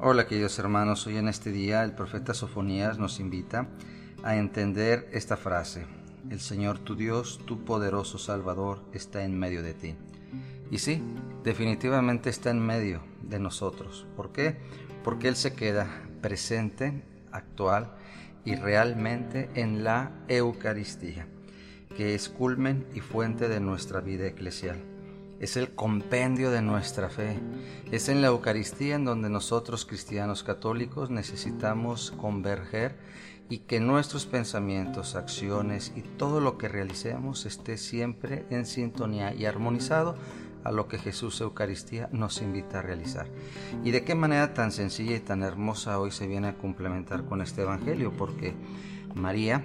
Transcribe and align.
Hola 0.00 0.28
queridos 0.28 0.56
hermanos, 0.60 1.08
hoy 1.08 1.16
en 1.16 1.26
este 1.26 1.50
día 1.50 1.82
el 1.82 1.90
profeta 1.90 2.32
Sofonías 2.32 3.00
nos 3.00 3.18
invita 3.18 3.66
a 4.22 4.36
entender 4.36 5.08
esta 5.10 5.36
frase. 5.36 5.86
El 6.30 6.38
Señor 6.38 6.78
tu 6.78 6.94
Dios, 6.94 7.40
tu 7.46 7.64
poderoso 7.64 8.16
Salvador, 8.16 8.80
está 8.92 9.24
en 9.24 9.36
medio 9.36 9.60
de 9.60 9.74
ti. 9.74 9.96
Y 10.70 10.78
sí, 10.78 11.02
definitivamente 11.42 12.30
está 12.30 12.50
en 12.50 12.64
medio 12.64 13.02
de 13.22 13.40
nosotros. 13.40 14.06
¿Por 14.14 14.30
qué? 14.30 14.58
Porque 15.02 15.26
Él 15.26 15.34
se 15.34 15.54
queda 15.54 15.88
presente, 16.22 17.02
actual 17.32 17.90
y 18.44 18.54
realmente 18.54 19.50
en 19.54 19.82
la 19.82 20.12
Eucaristía, 20.28 21.26
que 21.96 22.14
es 22.14 22.28
culmen 22.28 22.86
y 22.94 23.00
fuente 23.00 23.48
de 23.48 23.58
nuestra 23.58 24.00
vida 24.00 24.28
eclesial 24.28 24.80
es 25.40 25.56
el 25.56 25.70
compendio 25.70 26.50
de 26.50 26.62
nuestra 26.62 27.08
fe. 27.08 27.38
Es 27.90 28.08
en 28.08 28.22
la 28.22 28.28
Eucaristía 28.28 28.96
en 28.96 29.04
donde 29.04 29.30
nosotros 29.30 29.84
cristianos 29.84 30.42
católicos 30.42 31.10
necesitamos 31.10 32.12
converger 32.12 32.96
y 33.48 33.58
que 33.58 33.80
nuestros 33.80 34.26
pensamientos, 34.26 35.14
acciones 35.14 35.92
y 35.96 36.02
todo 36.02 36.40
lo 36.40 36.58
que 36.58 36.68
realicemos 36.68 37.46
esté 37.46 37.78
siempre 37.78 38.44
en 38.50 38.66
sintonía 38.66 39.34
y 39.34 39.46
armonizado 39.46 40.16
a 40.64 40.72
lo 40.72 40.88
que 40.88 40.98
Jesús 40.98 41.40
Eucaristía 41.40 42.08
nos 42.12 42.42
invita 42.42 42.80
a 42.80 42.82
realizar. 42.82 43.28
Y 43.84 43.90
de 43.90 44.04
qué 44.04 44.14
manera 44.14 44.54
tan 44.54 44.72
sencilla 44.72 45.16
y 45.16 45.20
tan 45.20 45.42
hermosa 45.42 45.98
hoy 45.98 46.10
se 46.10 46.26
viene 46.26 46.48
a 46.48 46.58
complementar 46.58 47.24
con 47.24 47.40
este 47.40 47.62
Evangelio, 47.62 48.12
porque 48.12 48.54
María 49.14 49.64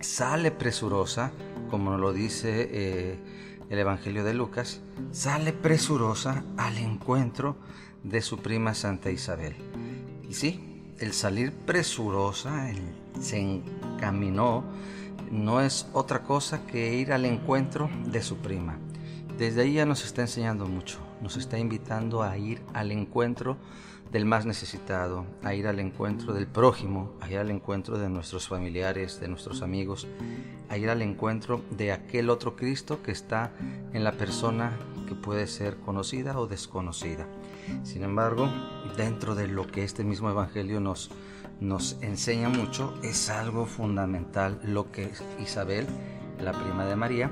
sale 0.00 0.50
presurosa, 0.50 1.30
como 1.70 1.96
lo 1.98 2.12
dice 2.12 2.68
eh, 2.72 3.18
el 3.70 3.78
Evangelio 3.78 4.24
de 4.24 4.34
Lucas, 4.34 4.80
sale 5.12 5.52
presurosa 5.52 6.44
al 6.56 6.76
encuentro 6.78 7.56
de 8.02 8.20
su 8.20 8.38
prima 8.38 8.74
Santa 8.74 9.10
Isabel. 9.10 9.54
Y 10.28 10.34
sí, 10.34 10.82
el 10.98 11.12
salir 11.12 11.52
presurosa, 11.52 12.70
el, 12.70 12.78
se 13.20 13.38
encaminó, 13.40 14.64
no 15.30 15.60
es 15.60 15.86
otra 15.92 16.22
cosa 16.22 16.66
que 16.66 16.94
ir 16.94 17.12
al 17.12 17.24
encuentro 17.24 17.90
de 18.06 18.22
su 18.22 18.36
prima. 18.36 18.78
Desde 19.38 19.62
ahí 19.62 19.74
ya 19.74 19.86
nos 19.86 20.04
está 20.04 20.22
enseñando 20.22 20.66
mucho, 20.66 20.98
nos 21.24 21.38
está 21.38 21.58
invitando 21.58 22.22
a 22.22 22.36
ir 22.36 22.60
al 22.74 22.92
encuentro 22.92 23.56
del 24.12 24.26
más 24.26 24.44
necesitado, 24.44 25.24
a 25.42 25.54
ir 25.54 25.66
al 25.66 25.80
encuentro 25.80 26.34
del 26.34 26.46
prójimo, 26.46 27.14
a 27.22 27.30
ir 27.30 27.38
al 27.38 27.50
encuentro 27.50 27.98
de 27.98 28.10
nuestros 28.10 28.46
familiares, 28.46 29.20
de 29.20 29.28
nuestros 29.28 29.62
amigos, 29.62 30.06
a 30.68 30.76
ir 30.76 30.90
al 30.90 31.00
encuentro 31.00 31.62
de 31.70 31.92
aquel 31.92 32.28
otro 32.28 32.56
Cristo 32.56 33.02
que 33.02 33.10
está 33.10 33.52
en 33.94 34.04
la 34.04 34.12
persona 34.12 34.72
que 35.08 35.14
puede 35.14 35.46
ser 35.46 35.78
conocida 35.78 36.38
o 36.38 36.46
desconocida. 36.46 37.26
Sin 37.84 38.04
embargo, 38.04 38.46
dentro 38.98 39.34
de 39.34 39.48
lo 39.48 39.66
que 39.66 39.82
este 39.82 40.04
mismo 40.04 40.28
Evangelio 40.28 40.78
nos, 40.78 41.10
nos 41.58 41.96
enseña 42.02 42.50
mucho, 42.50 42.92
es 43.02 43.30
algo 43.30 43.64
fundamental 43.64 44.60
lo 44.62 44.92
que 44.92 45.10
Isabel, 45.42 45.86
la 46.38 46.52
prima 46.52 46.84
de 46.84 46.96
María, 46.96 47.30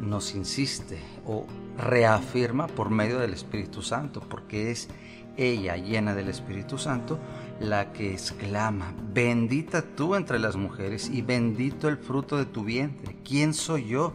nos 0.00 0.34
insiste 0.34 0.98
o 1.26 1.46
reafirma 1.76 2.66
por 2.66 2.90
medio 2.90 3.18
del 3.18 3.32
Espíritu 3.32 3.82
Santo, 3.82 4.20
porque 4.20 4.70
es 4.70 4.88
ella 5.36 5.76
llena 5.76 6.14
del 6.14 6.28
Espíritu 6.28 6.78
Santo 6.78 7.18
la 7.60 7.92
que 7.92 8.12
exclama, 8.12 8.94
bendita 9.12 9.82
tú 9.82 10.14
entre 10.14 10.38
las 10.38 10.56
mujeres 10.56 11.08
y 11.08 11.22
bendito 11.22 11.88
el 11.88 11.96
fruto 11.96 12.36
de 12.36 12.46
tu 12.46 12.64
vientre. 12.64 13.16
¿Quién 13.24 13.54
soy 13.54 13.86
yo 13.86 14.12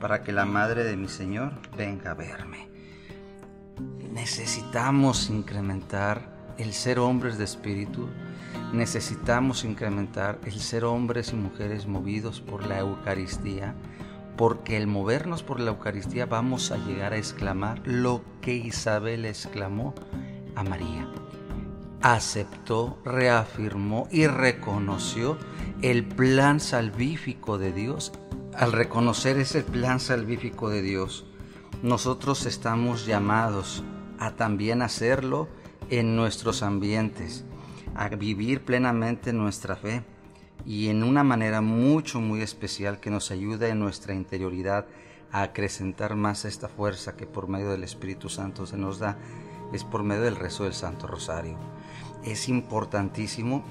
para 0.00 0.22
que 0.22 0.32
la 0.32 0.44
madre 0.44 0.84
de 0.84 0.96
mi 0.96 1.08
Señor 1.08 1.54
venga 1.76 2.12
a 2.12 2.14
verme? 2.14 2.68
Necesitamos 4.12 5.30
incrementar 5.30 6.54
el 6.58 6.72
ser 6.72 6.98
hombres 6.98 7.38
de 7.38 7.44
espíritu, 7.44 8.08
necesitamos 8.72 9.64
incrementar 9.64 10.40
el 10.44 10.58
ser 10.58 10.84
hombres 10.84 11.32
y 11.32 11.36
mujeres 11.36 11.86
movidos 11.86 12.40
por 12.40 12.66
la 12.66 12.80
Eucaristía, 12.80 13.74
porque 14.38 14.76
el 14.76 14.86
movernos 14.86 15.42
por 15.42 15.58
la 15.58 15.72
Eucaristía 15.72 16.24
vamos 16.24 16.70
a 16.70 16.76
llegar 16.78 17.12
a 17.12 17.16
exclamar 17.16 17.82
lo 17.84 18.22
que 18.40 18.54
Isabel 18.54 19.24
exclamó 19.24 19.96
a 20.54 20.62
María. 20.62 21.08
Aceptó, 22.02 23.00
reafirmó 23.04 24.06
y 24.12 24.28
reconoció 24.28 25.36
el 25.82 26.04
plan 26.04 26.60
salvífico 26.60 27.58
de 27.58 27.72
Dios. 27.72 28.12
Al 28.54 28.70
reconocer 28.70 29.38
ese 29.38 29.64
plan 29.64 29.98
salvífico 29.98 30.70
de 30.70 30.82
Dios, 30.82 31.26
nosotros 31.82 32.46
estamos 32.46 33.06
llamados 33.06 33.82
a 34.20 34.36
también 34.36 34.82
hacerlo 34.82 35.48
en 35.90 36.14
nuestros 36.14 36.62
ambientes, 36.62 37.44
a 37.96 38.08
vivir 38.08 38.64
plenamente 38.64 39.32
nuestra 39.32 39.74
fe 39.74 40.04
y 40.66 40.88
en 40.88 41.02
una 41.02 41.24
manera 41.24 41.60
mucho, 41.60 42.20
muy 42.20 42.42
especial 42.42 43.00
que 43.00 43.10
nos 43.10 43.30
ayuda 43.30 43.68
en 43.68 43.78
nuestra 43.78 44.14
interioridad 44.14 44.86
a 45.32 45.42
acrecentar 45.42 46.14
más 46.14 46.44
esta 46.44 46.68
fuerza 46.68 47.16
que 47.16 47.26
por 47.26 47.48
medio 47.48 47.70
del 47.70 47.84
Espíritu 47.84 48.28
Santo 48.28 48.66
se 48.66 48.76
nos 48.76 48.98
da, 48.98 49.16
es 49.72 49.84
por 49.84 50.02
medio 50.02 50.22
del 50.22 50.36
rezo 50.36 50.64
del 50.64 50.74
Santo 50.74 51.06
Rosario. 51.06 51.56
Es 52.24 52.48
importantísimo 52.48 53.62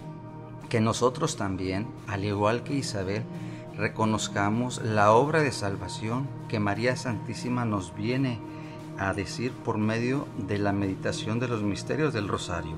que 0.70 0.82
nosotros 0.82 1.38
también, 1.38 1.88
al 2.08 2.26
igual 2.26 2.64
que 2.64 2.74
Isabel, 2.74 3.24
reconozcamos 3.76 4.82
la 4.84 5.12
obra 5.12 5.42
de 5.42 5.52
salvación 5.52 6.28
que 6.48 6.60
María 6.60 6.96
Santísima 6.96 7.66
nos 7.66 7.96
viene 7.96 8.40
a 8.98 9.14
decir 9.14 9.52
por 9.52 9.78
medio 9.78 10.28
de 10.38 10.58
la 10.58 10.74
meditación 10.74 11.40
de 11.40 11.48
los 11.48 11.62
misterios 11.62 12.14
del 12.14 12.28
Rosario. 12.28 12.76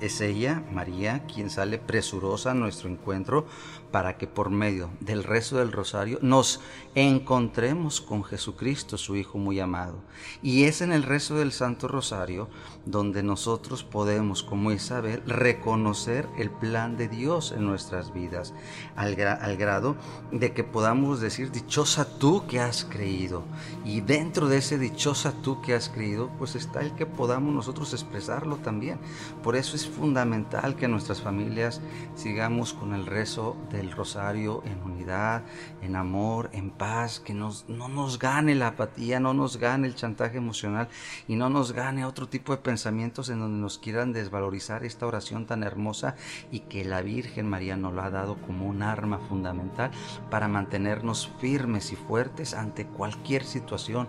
Es 0.00 0.20
ella, 0.20 0.62
María, 0.72 1.24
quien 1.26 1.50
sale 1.50 1.78
presurosa 1.78 2.52
a 2.52 2.54
nuestro 2.54 2.88
encuentro 2.88 3.46
para 3.90 4.16
que 4.16 4.26
por 4.26 4.50
medio 4.50 4.90
del 5.00 5.24
rezo 5.24 5.56
del 5.56 5.72
rosario 5.72 6.18
nos 6.22 6.60
encontremos 6.94 8.00
con 8.00 8.22
Jesucristo, 8.22 8.98
su 8.98 9.16
Hijo 9.16 9.38
muy 9.38 9.60
amado. 9.60 10.02
Y 10.42 10.64
es 10.64 10.82
en 10.82 10.92
el 10.92 11.02
rezo 11.02 11.36
del 11.36 11.52
Santo 11.52 11.88
Rosario 11.88 12.48
donde 12.84 13.22
nosotros 13.22 13.84
podemos, 13.84 14.42
como 14.42 14.72
Isabel, 14.72 15.22
reconocer 15.26 16.28
el 16.38 16.50
plan 16.50 16.96
de 16.96 17.08
Dios 17.08 17.52
en 17.52 17.64
nuestras 17.64 18.12
vidas, 18.12 18.54
al, 18.96 19.16
grado 19.16 19.96
de 20.32 20.52
que 20.52 20.64
podamos 20.64 21.20
decir, 21.20 21.50
dichosa 21.50 22.18
tú 22.18 22.46
que 22.46 22.60
has 22.60 22.84
creído. 22.84 23.44
Y 23.84 24.00
dentro 24.00 24.48
de 24.48 24.58
ese 24.58 24.78
dichosa 24.78 25.32
tú 25.42 25.60
que 25.60 25.74
has 25.74 25.88
creído, 25.88 26.30
pues 26.38 26.54
está 26.54 26.80
el 26.80 26.94
que 26.94 27.06
podamos 27.06 27.54
nosotros 27.54 27.92
expresarlo 27.92 28.56
también. 28.56 28.98
Por 29.42 29.56
eso 29.56 29.76
es 29.76 29.87
fundamental 29.88 30.76
que 30.76 30.88
nuestras 30.88 31.22
familias 31.22 31.80
sigamos 32.14 32.72
con 32.72 32.94
el 32.94 33.06
rezo 33.06 33.56
del 33.70 33.90
rosario 33.90 34.62
en 34.64 34.82
unidad, 34.82 35.42
en 35.82 35.96
amor, 35.96 36.50
en 36.52 36.70
paz, 36.70 37.20
que 37.20 37.34
nos, 37.34 37.68
no 37.68 37.88
nos 37.88 38.18
gane 38.18 38.54
la 38.54 38.68
apatía, 38.68 39.20
no 39.20 39.34
nos 39.34 39.56
gane 39.56 39.86
el 39.86 39.94
chantaje 39.94 40.38
emocional 40.38 40.88
y 41.26 41.36
no 41.36 41.48
nos 41.48 41.72
gane 41.72 42.04
otro 42.04 42.28
tipo 42.28 42.52
de 42.52 42.62
pensamientos 42.62 43.28
en 43.28 43.40
donde 43.40 43.60
nos 43.60 43.78
quieran 43.78 44.12
desvalorizar 44.12 44.84
esta 44.84 45.06
oración 45.06 45.46
tan 45.46 45.62
hermosa 45.62 46.14
y 46.50 46.60
que 46.60 46.84
la 46.84 47.02
Virgen 47.02 47.48
María 47.48 47.76
nos 47.76 47.92
lo 47.92 48.02
ha 48.02 48.10
dado 48.10 48.36
como 48.36 48.66
un 48.66 48.82
arma 48.82 49.18
fundamental 49.18 49.90
para 50.30 50.48
mantenernos 50.48 51.30
firmes 51.40 51.92
y 51.92 51.96
fuertes 51.96 52.54
ante 52.54 52.86
cualquier 52.86 53.44
situación. 53.44 54.08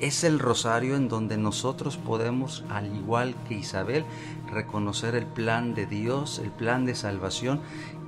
Es 0.00 0.24
el 0.24 0.38
rosario 0.38 0.96
en 0.96 1.08
donde 1.08 1.36
nosotros 1.36 1.96
podemos, 1.96 2.64
al 2.70 2.94
igual 2.94 3.34
que 3.48 3.54
Isabel, 3.54 4.04
reconocer 4.50 5.14
el 5.20 5.26
plan 5.26 5.74
de 5.74 5.86
Dios, 5.86 6.38
el 6.38 6.50
plan 6.50 6.86
de 6.86 6.94
salvación 6.94 7.60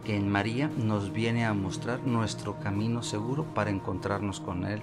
que 0.05 0.17
en 0.17 0.29
María 0.29 0.69
nos 0.69 1.13
viene 1.13 1.45
a 1.45 1.53
mostrar 1.53 2.01
nuestro 2.07 2.59
camino 2.59 3.03
seguro 3.03 3.45
para 3.55 3.71
encontrarnos 3.71 4.41
con 4.41 4.65
Él, 4.65 4.83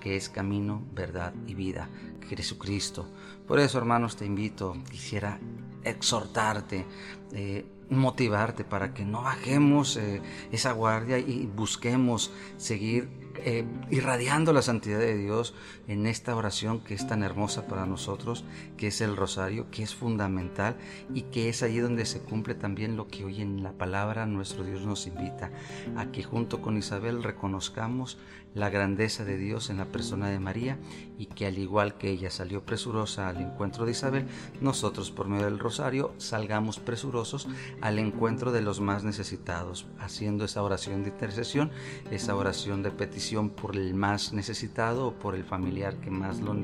que 0.00 0.16
es 0.16 0.28
camino, 0.28 0.82
verdad 0.94 1.34
y 1.46 1.54
vida, 1.54 1.88
Jesucristo. 2.26 3.06
Por 3.46 3.58
eso, 3.58 3.78
hermanos, 3.78 4.16
te 4.16 4.24
invito, 4.24 4.76
quisiera 4.90 5.38
exhortarte, 5.84 6.86
eh, 7.32 7.66
motivarte 7.90 8.64
para 8.64 8.92
que 8.92 9.04
no 9.04 9.22
bajemos 9.22 9.96
eh, 9.96 10.20
esa 10.50 10.72
guardia 10.72 11.18
y 11.18 11.46
busquemos 11.46 12.32
seguir 12.56 13.08
eh, 13.44 13.64
irradiando 13.90 14.52
la 14.52 14.62
santidad 14.62 14.98
de 14.98 15.16
Dios 15.16 15.54
en 15.86 16.06
esta 16.06 16.34
oración 16.34 16.80
que 16.80 16.94
es 16.94 17.06
tan 17.06 17.22
hermosa 17.22 17.66
para 17.66 17.86
nosotros, 17.86 18.44
que 18.76 18.88
es 18.88 19.00
el 19.00 19.16
rosario, 19.16 19.70
que 19.70 19.82
es 19.82 19.94
fundamental 19.94 20.76
y 21.14 21.22
que 21.22 21.48
es 21.48 21.62
allí 21.62 21.78
donde 21.78 22.06
se 22.06 22.20
cumple 22.20 22.54
también 22.54 22.96
lo 22.96 23.08
que 23.08 23.24
hoy 23.24 23.40
en 23.40 23.62
la 23.62 23.72
palabra 23.72 24.26
nuestro 24.26 24.64
Dios 24.64 24.82
nos 24.82 25.06
invita, 25.06 25.50
a 25.96 26.06
que 26.10 26.22
junto 26.22 26.62
con 26.62 26.76
Isabel 26.76 27.22
reconozcamos 27.22 28.18
la 28.54 28.70
grandeza 28.70 29.24
de 29.24 29.36
Dios 29.36 29.70
en 29.70 29.76
la 29.76 29.84
persona 29.84 30.30
de 30.30 30.40
María 30.40 30.78
y 31.18 31.26
que 31.26 31.46
al 31.46 31.58
igual 31.58 31.96
que 31.96 32.10
ella 32.10 32.30
salió 32.30 32.64
presurosa 32.64 33.28
al 33.28 33.40
encuentro 33.40 33.84
de 33.84 33.92
Isabel, 33.92 34.26
nosotros 34.60 35.10
por 35.10 35.28
medio 35.28 35.44
del 35.44 35.58
rosario 35.58 36.14
salgamos 36.16 36.78
presurosos 36.78 37.46
al 37.80 37.98
encuentro 37.98 38.50
de 38.50 38.62
los 38.62 38.80
más 38.80 39.04
necesitados, 39.04 39.86
haciendo 39.98 40.44
esa 40.44 40.62
oración 40.62 41.02
de 41.02 41.10
intercesión, 41.10 41.70
esa 42.10 42.34
oración 42.34 42.82
de 42.82 42.90
petición 42.90 43.27
por 43.50 43.76
el 43.76 43.94
más 43.94 44.32
necesitado 44.32 45.08
o 45.08 45.12
por 45.14 45.34
el 45.34 45.44
familiar 45.44 45.96
que 45.96 46.10
más 46.10 46.40
lo 46.40 46.56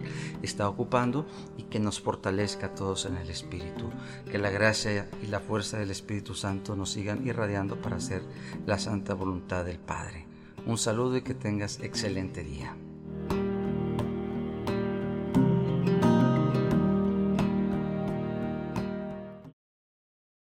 está 0.43 0.69
ocupando 0.69 1.27
y 1.59 1.65
que 1.65 1.79
nos 1.79 2.01
fortalezca 2.01 2.67
a 2.67 2.75
todos 2.75 3.07
en 3.07 3.17
el 3.17 3.31
Espíritu. 3.31 3.91
Que 4.31 4.39
la 4.39 4.51
gracia 4.51 5.09
y 5.23 5.27
la 5.27 5.41
fuerza 5.41 5.79
del 5.79 5.91
Espíritu 5.91 6.35
Santo 6.35 6.75
nos 6.77 6.91
sigan 6.91 7.27
irradiando 7.27 7.77
para 7.81 7.97
hacer 7.97 8.23
la 8.67 8.79
santa 8.79 9.15
voluntad 9.15 9.65
del 9.65 9.79
Padre. 9.79 10.27
Un 10.67 10.79
saludo 10.79 11.19
y 11.19 11.23
que 11.23 11.35
tengas 11.35 11.81
excelente 11.81 12.43
día. 12.43 12.75